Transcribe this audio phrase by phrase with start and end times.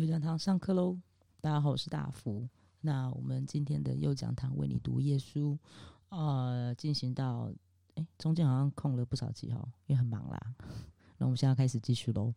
[0.00, 0.98] 右讲堂上课喽！
[1.42, 2.48] 大家好，我是大福。
[2.80, 5.58] 那我们今天的右讲堂为你读耶书，
[6.08, 7.52] 呃，进行到
[7.96, 10.54] 哎，中间好像空了不少集哦，因为很忙啦。
[11.18, 12.32] 那我们现在开始继续喽。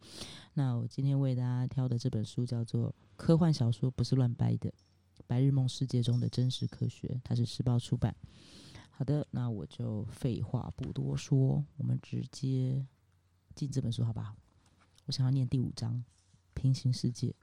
[0.53, 4.73] 那我今天为大家挑的这本书叫做《科幻小说不是乱掰的：
[5.25, 8.13] 白日梦世界中的真实科学》，它是时报出版。
[8.89, 12.85] 好的，那我就废话不多说，我们直接
[13.55, 14.35] 进这本书好不好？
[15.05, 16.03] 我想要念第五章：
[16.53, 17.33] 平行世界。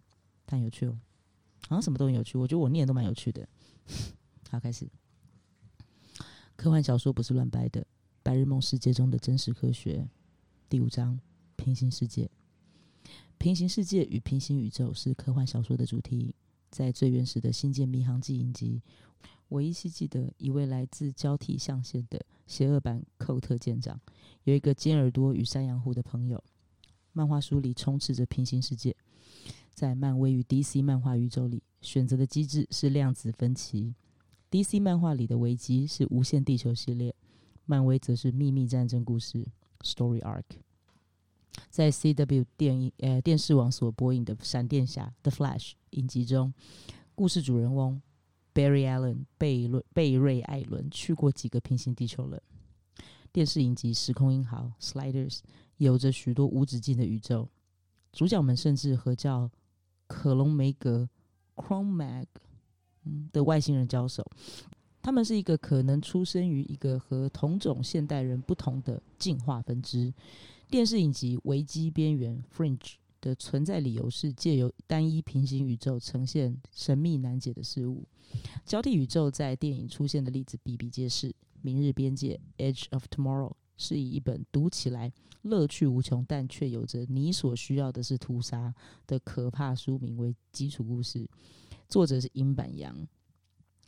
[0.57, 0.98] 很有趣哦，
[1.69, 2.38] 好像什么都很有趣。
[2.38, 3.48] 我觉得我念都蛮有趣的。
[4.51, 4.88] 好，开始。
[6.56, 7.87] 科幻小说不是乱掰的，
[8.23, 10.09] 白日梦世界中的真实科学。
[10.69, 11.19] 第五章：
[11.57, 12.30] 平行世界。
[13.38, 16.34] 平行世界与平行宇宙是科幻小说的主题。
[16.71, 18.80] 在最原始的《星舰迷航记》影集，
[19.48, 24.01] 我依稀记得一位来自交替象限的邪恶版寇特舰长，
[24.45, 26.43] 有一个尖耳朵与山羊胡的朋友。
[27.12, 28.96] 漫画书里充斥着平行世界。
[29.72, 33.95] 在漫威与 DC 漫画宇宙里，选择的机制是量子分歧。
[34.51, 37.14] DC 漫画里的危机是无限地球系列，
[37.64, 39.46] 漫威则是秘密战争故事
[39.80, 40.45] Story Arc。
[41.68, 46.52] 在 CW 电影呃电视网所播映的《闪电侠》The Flash 影集中，
[47.14, 48.01] 故事主人翁
[48.54, 52.42] Barry Allen 贝伦贝瑞艾伦去过几个平行地球了。
[53.32, 55.40] 电视影集《时空英豪》Sliders
[55.79, 57.48] 有着许多无止境的宇宙，
[58.12, 59.51] 主角们甚至和叫
[60.13, 61.09] 可隆梅格
[61.57, 62.27] （Chromag）
[63.32, 64.22] 的外星人交手，
[65.00, 70.12] 他们是一个可能出生于一个和同种现代人不同的进化分支。
[70.69, 78.04] 电视影集《危机边缘》（Fringe） 的存在理由是借由单一平行宇宙呈现神秘难解的事物。
[78.66, 81.28] 交替宇宙在电影出现的例子比比皆是，
[81.62, 82.38] 《明日边界》
[82.72, 83.53] （Edge of Tomorrow）。
[83.83, 85.12] 是以一本读起来
[85.43, 88.72] 乐趣无穷，但却有着你所需要的是屠杀
[89.09, 91.28] 的可怕书名为基础故事。
[91.88, 92.97] 作者是殷板阳。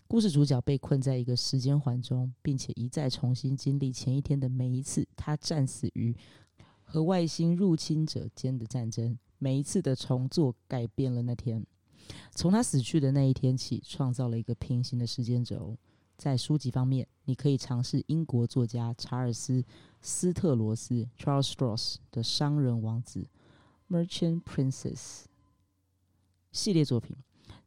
[0.09, 6.15] 故事主角被困在一个时间环中，并且一再重新经历前一天的每一次他战死于
[6.83, 9.17] 和外星入侵者间的战争。
[9.39, 11.65] 每一次的重做改变了那天。
[12.35, 15.77] 从他死去的那一天起，创造了一个平行的时间轴。
[16.17, 19.61] 在书籍方面，你可以尝试英国作家查尔斯·
[20.01, 23.27] 斯特罗斯 （Charles Stross） 的《商人王子》
[23.95, 25.25] （Merchant Princess）
[26.53, 27.17] 系列作品。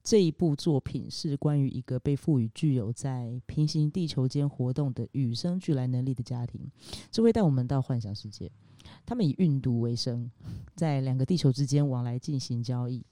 [0.01, 6.71] 这一部作品是关于一个被赋予具有在平行地球间活动的与生俱来能力的家庭，
[7.11, 8.49] 这会带我们到幻想世界。
[9.05, 10.31] 他们以运毒为生，
[10.75, 13.03] 在两个地球之间往来进行交易。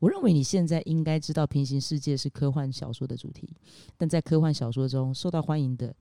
[0.00, 3.48] 我认为你现在应该知道，平行世界是科幻小说的主题，
[3.96, 5.94] 但在科幻小说中受到欢迎的，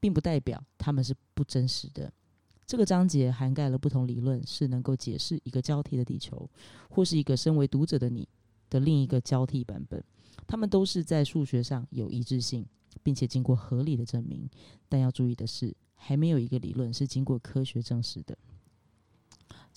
[0.00, 2.12] 并不代表他们是不真实的。
[2.66, 6.50] 这个章节涵盖了不同理论，是能够解释一个交替的地球，
[6.90, 8.28] 或是一个身为读者的你
[8.68, 10.02] 的另一个交替版本。
[10.48, 12.66] 他们都是在数学上有一致性，
[13.02, 14.48] 并且经过合理的证明。
[14.88, 18.36] 但要注意的是，还没有一个理论是经过科学证实的。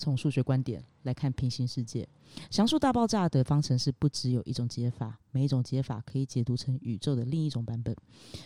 [0.00, 2.08] 从数学观点来看，平行世界
[2.50, 7.94] 详述大爆炸的方程式不只有一种解法，每一种解法可以解读成宇宙的另一种版本。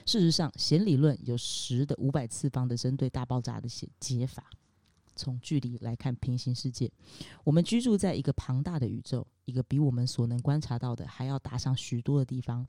[0.05, 4.51] 事实上，弦理论有十的五百次方的针对大爆炸的解解法。
[5.15, 6.91] 从距离来看，平行世界，
[7.45, 12.67] 我们居住在一个庞大的宇宙，一个比我们所能观察到的还要大上许多的地方。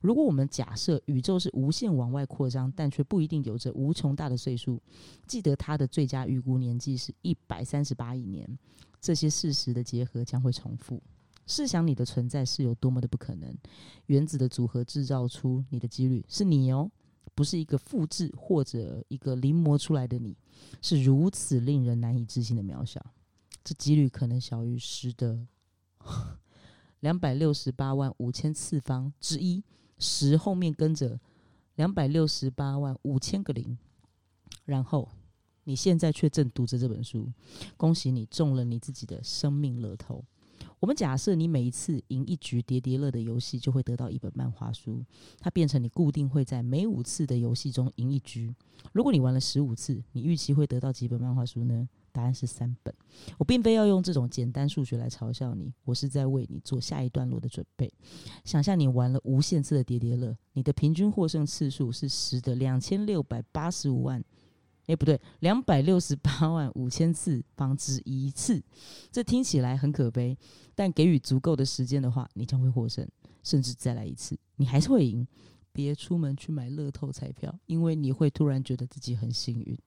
[0.00, 4.80] 如果我们假设宇宙是无限往外扩张，但却不一定有着无穷大的岁数，
[5.26, 8.58] 记得它的最佳预估年纪是一百三十八亿年。
[9.00, 11.00] 这些事实的结合将会重复。
[11.46, 13.56] 试想你的存在是有多么的不可能，
[14.06, 16.90] 原子的组合制造出你的几率是你哦。
[17.38, 20.36] 不是一个复制或者一个临摹出来的你，
[20.82, 23.00] 是如此令人难以置信的渺小。
[23.62, 25.46] 这几率可能小于十的
[26.98, 29.62] 两百六十八万五千次方之一，
[30.00, 31.20] 十后面跟着
[31.76, 33.78] 两百六十八万五千个零。
[34.64, 35.08] 然后
[35.62, 37.32] 你现在却正读着这本书，
[37.76, 40.24] 恭喜你中了你自己的生命乐透。
[40.80, 45.04] 我们假设你每一次赢一局叠叠乐的游戏，就会得到一本漫画书，
[45.40, 48.54] 它变成你固定会在每五次的游戏中赢一局。
[48.92, 51.88] 如果你玩了十五次，你预期会得到几本漫画书呢？
[52.12, 52.94] 答案是三本。
[53.38, 57.92] 我并非要用这种简单数学来嘲笑你，我是在为你做下一段落的准备。
[58.44, 64.24] 想象你玩了无限次的叠叠乐，你的平均获胜次数是十的两千六百八十五万。
[64.88, 68.60] 哎，不对，两百六十八万五千次方之一次，
[69.12, 70.36] 这听起来很可悲。
[70.74, 73.06] 但给予足够的时间的话，你将会获胜，
[73.42, 75.26] 甚至再来一次，你还是会赢。
[75.70, 79.78] 别出门去买乐透彩票，因为你会突然觉得自己很幸运。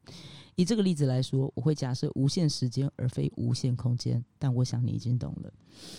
[0.56, 5.52] 以这个例子来说，我会假设无限时间而非无限空间，但我想你已经懂了。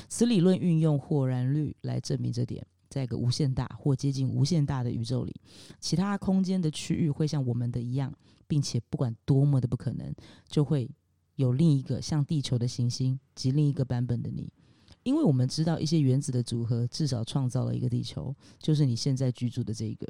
[0.08, 2.64] 此理论运用霍然率来证明这点。
[2.88, 5.34] 在一个无限大或接近无限大的宇宙里，
[5.80, 8.12] 其他空间的区域会像我们的一样，
[8.52, 10.14] 并且不管多么的不可能，
[10.46, 10.86] 就会
[11.36, 14.52] 有另一个像地球的行星及另一个版本的你。
[15.04, 20.06] 因为我们知道一些原子的组合至少创造了一个地球，就是你现在居住的这一个。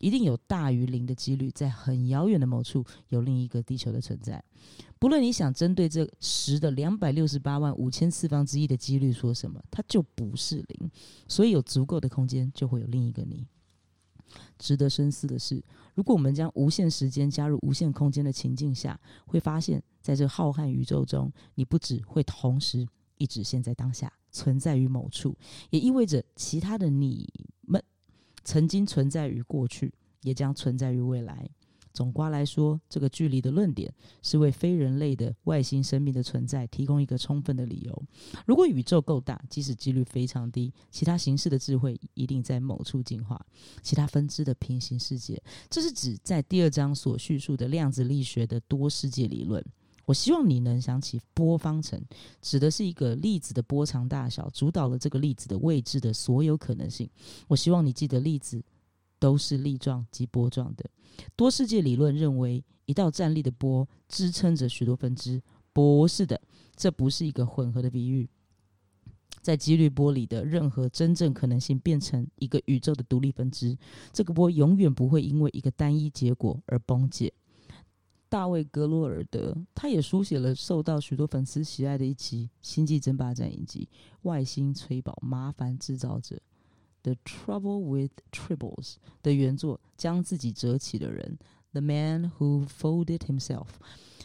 [0.00, 4.44] 一定有大于零的几率，在很遥远的某处有另一个地球的存在。
[4.98, 10.90] 不论你想针对这十的两百六十八万五千次方之一的几率说什么，它就不是零。
[11.26, 13.46] 所以有足够的空间，就会有另一个你。
[14.58, 15.62] 值得深思的是，
[15.94, 22.86] 如果我们将无限时间加入无限空间的情境下，会发现，在这浩瀚宇宙中，你不只会同时
[23.16, 25.36] 一直现在当下存在于某处，
[25.70, 27.28] 也意味着其他的你
[27.62, 27.82] 们。
[28.44, 29.92] 曾经存在于过去，
[30.22, 31.48] 也将存在于未来。
[31.98, 33.92] 总括来说，这个距离的论点
[34.22, 38.02] 是为非人类的外星生命的存在提供一个充分的理由。
[38.46, 43.44] 如果宇宙够大，即使几率非常低，其他形式的智慧一定在某处进化。
[43.82, 49.60] 其他分支的平行世界，这是指在第二章所叙述的量子力学的多世界理论。
[50.04, 52.00] 我希望你能想起波方程，
[52.40, 57.10] 指的是一个粒子的波长大小主导了这个粒子的位置的所有可能性。
[57.48, 58.62] 我希望你记得粒子
[59.18, 60.84] 都是粒状及波状的。
[61.34, 65.42] 多世界理论认为，一道站立的波支撑着许多分支。
[65.72, 66.40] 不是的，
[66.74, 68.28] 这不是一个混合的比喻。
[69.40, 73.78] 在几率波里的任何真正可能性变成一个宇宙的独立分支，
[74.12, 77.32] 这个波永远不会因为一个单一结果而崩解。
[78.28, 83.88] 大卫·格罗尔德，他也书写了受到许多粉丝喜爱的一集《星际争霸战》影集
[84.22, 86.36] 《外星催宝麻烦制造者》
[87.08, 91.38] The Trouble with Tribbles 的原作《将自己折起的人》
[91.72, 93.68] The Man Who Folded Himself。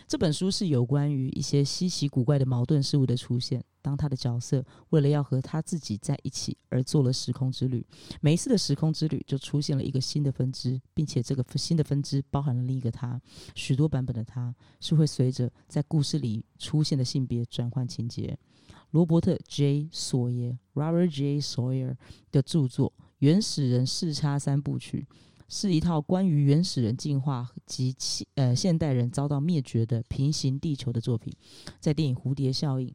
[0.05, 3.63] 这本书是有关于一些稀奇古怪的矛盾事物的出现。
[3.81, 7.85] 当他的角色为了要和他自己在一起而做了时空之旅，
[8.19, 13.19] 每一次的时空之旅就出现了一个新的分支，并且这个新的分支包含了另一个他。
[13.55, 18.37] 许多版本的他是会随着在故事里出现的性别转换情节。
[18.93, 21.39] 罗伯特 ·J· 索耶 （Robert J.
[21.39, 21.95] Sawyer）
[22.31, 25.07] 的著作《原始人视差三部曲》。
[25.49, 27.95] 是一套关于原始人进化及
[28.35, 31.33] 呃现代人遭到灭绝的平行地球的作品。
[31.79, 32.87] 在电影《蝴蝶效应》，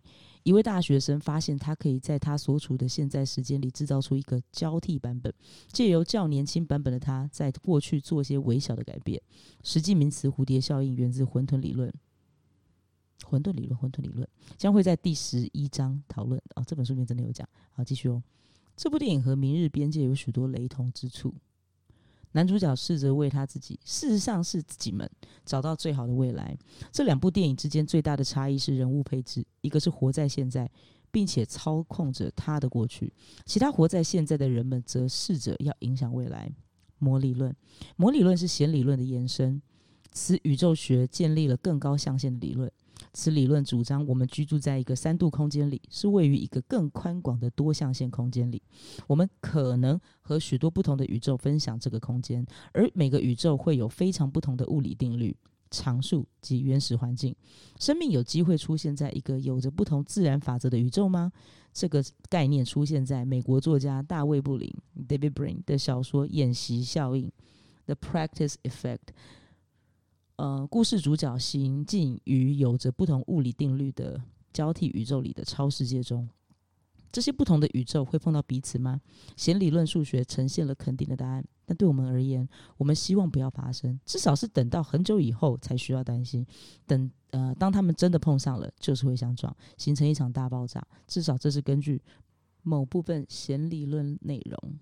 [0.44, 5.32] 一位大学生发现他可以在他所处的现在时间里制造出一个交替版本，
[5.72, 9.20] 借由较年轻版本的他在过去做些微小的改变。
[9.62, 11.92] 实际名词“蝴蝶效应”源自混沌理论。
[13.24, 16.40] 混沌理论，混沌理论将会在第十一章讨论。
[16.54, 17.48] 哦，这本书里面真的有讲。
[17.72, 18.22] 好，继续哦。
[18.76, 21.34] 这部电影和《明日边界》有许多雷同之处。
[22.32, 25.10] 男主角试着为他自己，事实上是自己们
[25.44, 26.56] 找到最好的未来。
[26.92, 30.70] 这两部电影之间最大的差异是人物配置，一个是活在现在，
[31.10, 33.10] 并且操控着他的过去；
[33.46, 36.52] 其他活在现在的人们则试着要影响未来。
[36.98, 37.54] 魔理论，
[37.96, 39.60] 魔理论是弦理论的延伸，
[40.12, 42.70] 此宇宙学建立了更高象限的理论。
[43.12, 48.60] 此理论主张，我们居住在一个三度空间里，是位于一个更宽广的多象限空间里。
[49.06, 55.34] 我们可能和许多不同的宇宙分享这个空间，而每个宇宙会有非常不同的物理定律、
[55.70, 57.34] 常数及原始环境。
[57.78, 61.32] 生命有机会出现在一个有着不同自然法则的宇宙吗？
[61.72, 64.70] 这个概念出现在美国作家大卫·布林
[65.08, 67.26] （David Brin） 的小说《演习效应》
[67.86, 68.98] （The Practice Effect）。
[70.38, 76.28] 呃，故事主角行进于有着不同物理定律的交替宇宙里的超世界中，
[77.10, 79.00] 这些不同的宇宙会碰到彼此吗？
[79.36, 86.46] 弦理论数学呈现了肯定的答案，但对我们而言，我们希望不要发生，至少是等到很久以后才需要担心。
[86.86, 90.86] 等呃，当他们真的碰上了，就是会相撞，形成一场大爆炸。
[91.08, 92.00] 至少这是根据
[92.62, 94.78] 某部分弦理论内容。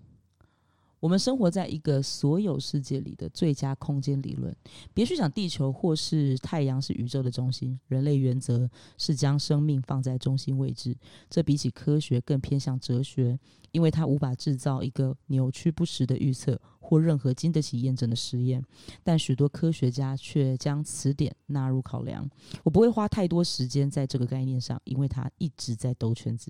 [0.99, 4.55] 我们生活在一个所有世界里的最佳空间理论。
[4.93, 7.79] 别去想地球或是太阳是宇宙的中心。
[7.87, 10.95] 人类原则是将生命放在中心位置。
[11.29, 13.37] 这比起科学更偏向哲学，
[13.71, 16.59] 因为它无法制造一个扭曲不实的预测。
[16.87, 18.63] 或任何经得起验证的实验，
[19.03, 22.25] 但许多科学家却将此点纳入考量。
[22.63, 26.49] 我不会花太多时间在这个概念上，因为它一直在兜圈子。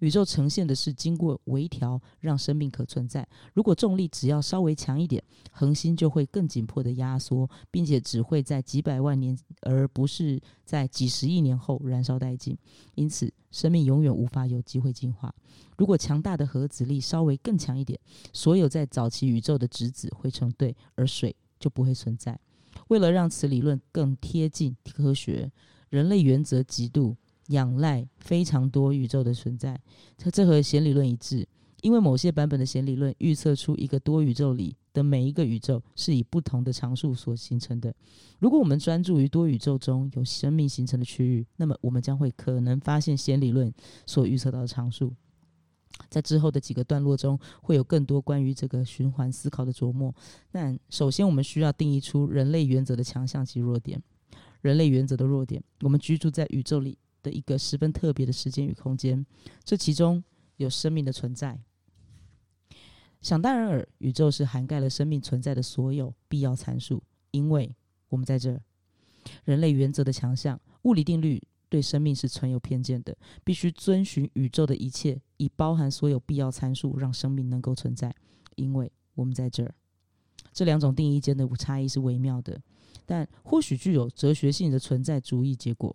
[0.00, 3.24] 宇宙呈现的是经过微调让生命可存在。
[3.54, 12.58] 如果重力只要稍微强一点，恒星就会更紧迫的压缩，并且只会在几百万年，而不是在几十亿年后燃烧殆尽。
[12.96, 15.32] 因此，生命永远无法有机会进化。
[15.76, 17.98] 如果强大的核子力稍微更强一点，
[18.32, 22.38] 所有在早期宇宙的质子会成对，而水就不会存在。
[22.88, 25.50] 为了让此理论更贴近科学，
[25.90, 27.16] 人类原则极度
[27.48, 29.80] 仰赖非常多宇宙的存在。
[30.16, 31.46] 这这和弦理论一致，
[31.82, 37.94] 因为某些版本的弦理论预测出一个多宇宙里的每一个宇宙是以不同的常数所形成的。
[38.38, 43.72] 如果我们专注于多宇宙中有生命形成的区域，那么我们将会可能发现弦理论
[44.06, 45.12] 所预测到的常数。
[46.10, 50.14] 在之后的几个段落中，会有更多关于这个循环思考的琢磨。
[50.50, 54.02] 但首先，我们需要定义出人类原则的强项及弱点。
[54.60, 59.24] 人类原则的弱点：我们居住在宇宙里的一个十分特别的时间与空间，
[59.64, 60.22] 这其中
[60.56, 61.58] 有生命的存在。
[63.22, 67.74] 想当然尔，宇宙是涵盖了生命存在的所有必要参数，因为
[68.08, 68.60] 我们在这。
[69.44, 71.42] 人类原则的强项：物理定律。
[71.68, 78.14] 对生命是存有偏见的，必须遵循宇宙的一切，以包含所有必要参数，让生命能够存在。
[78.54, 79.74] 因为我们在这儿，
[80.52, 82.60] 这两种定义间的差异是微妙的，
[83.04, 85.94] 但或许具有哲学性的存在主义结果。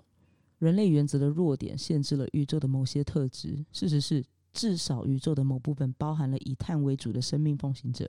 [0.60, 3.65] 人类原则的弱点限制了宇宙的某些特质。
[3.71, 8.07] 事实是，至少宇宙的某部分包含了以碳为主的生命奉行者，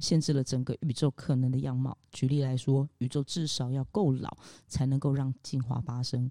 [0.00, 1.96] 限制了整个宇宙可能的样貌。
[2.12, 4.36] 举例来说，宇宙至少要够老，
[4.68, 6.30] 才能够让进化发生。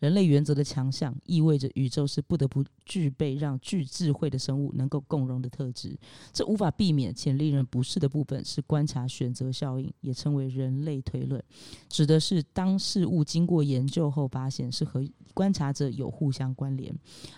[0.00, 5.96] 人类原则的强项意味着宇宙是不得不具备让具智慧的生物能够共荣的特质。
[6.32, 11.40] 这无法避免且令人不适的部分是观察选择效应，也称为人类推论，
[11.88, 16.92] 指的是当事物经过研究后发现是和观察者有互相关联。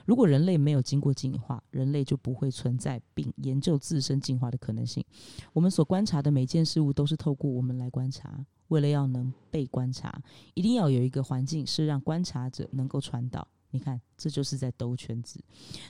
[0.06, 5.04] 如果人类没有经过进化，人类就不会存在并研究自身进化的可能性。
[5.52, 8.46] 我们所观察的每件事物都是透过我们来观察。
[8.72, 10.22] 为了要能被观察，
[10.54, 13.46] 一定要有一个环境是让观察者能够传导。
[13.70, 15.38] 你看，这就是在兜圈子。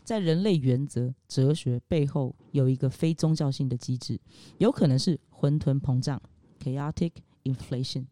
[0.02, 4.20] 在人类原则哲学背后，有一个非宗教性的机制，
[4.58, 6.20] 有可能是混沌膨胀
[6.60, 7.12] （chaotic
[7.44, 8.04] inflation）。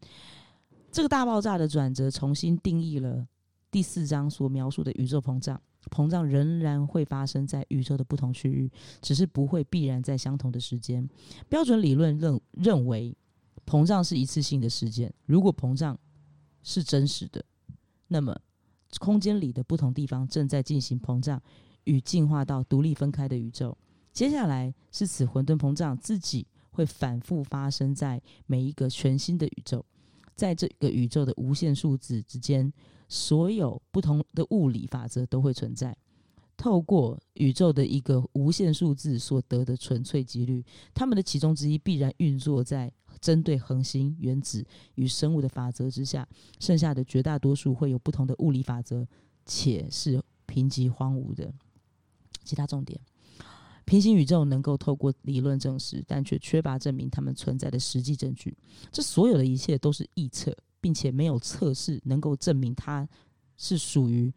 [0.92, 3.26] 这个大爆炸的转折，重新定义了
[3.72, 5.60] 第四章所描述的宇宙膨胀。
[5.90, 8.70] 膨胀仍然会发生在宇宙的不同区域，
[9.02, 11.08] 只是不会必然在相同的时间。
[11.48, 13.16] 标准理论认认为。
[13.70, 15.14] 膨胀是一次性的事件。
[15.26, 15.96] 如果膨胀
[16.64, 17.44] 是真实的，
[18.08, 18.36] 那么
[18.98, 21.40] 空间里的不同地方正在进行膨胀
[21.84, 23.78] 与进化到独立分开的宇宙。
[24.12, 29.86] 接下来是此混沌膨胀自己会反复发生在每一个全新的宇宙。
[30.34, 32.72] 在这个宇宙的无限数字之间，
[33.08, 35.96] 所有不同的物理法则都会存在。
[36.56, 42.92] 透过宇宙的一个无限数字所得的纯粹几率，它们的其中之一必然运作在。
[43.20, 46.26] 针对恒星、原子与生物的法则之下，
[46.58, 49.06] 剩下的绝大多数会有不同的物理法则，
[49.44, 51.52] 且是贫瘠荒芜的。
[52.42, 52.98] 其他重点：
[53.84, 58.56] 平行宇宙能够透过理论证实，但却缺乏证明它们存在的实际证据。
[58.90, 63.06] 这所有的一切都是臆测，并且没有测试能够证明它
[63.56, 64.32] 是属于，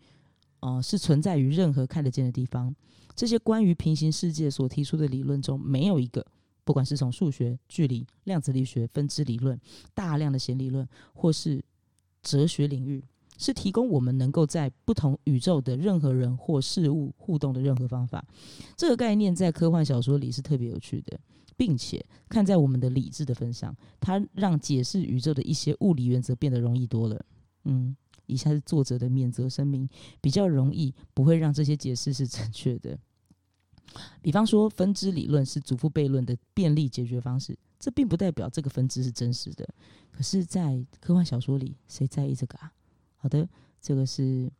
[0.59, 2.75] 呃，是存在于任何看得见的地方。
[3.15, 6.25] 这些关于平行世界所提出的理论中，没有一个。
[6.63, 9.59] 不管是从数学、距离、量子力学、分支理论、
[9.93, 11.63] 大量的弦理论，或是
[12.21, 13.03] 哲学领域，
[13.37, 18.25] 是提供我们能够在不同宇宙的任何人或事物互动的任何方法。
[18.77, 21.19] 这个概念在科幻小说里是特别有趣的，
[21.57, 27.25] 并且看在我们的理智的份上，它让解释宇宙的一些物理原则变得容易多了。
[27.65, 29.89] 嗯，以下是作者的免责声明，
[30.21, 32.97] 比较容易不会让这些解释是正确的。
[34.21, 39.67] 比方说，分支理论是祖父悖论的便利解决方式，这并不代表这个分支是真实的。
[40.11, 42.73] 可是，在科幻小说里，谁在意这个啊？
[43.17, 43.47] 好的，
[43.81, 44.51] 这个是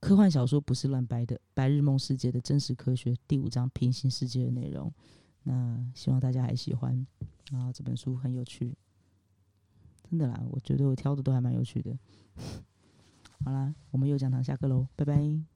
[0.00, 4.92] 科幻小说不是乱掰的，《白日梦世界的真实科学》第五章平行世界的内容。
[5.44, 7.06] 那希望大家还喜欢
[7.52, 8.74] 啊，这本书很有趣，
[10.10, 11.96] 真的啦，我觉得我挑的都还蛮有趣的。
[13.44, 15.53] 好啦，我们又讲堂下课喽，拜拜。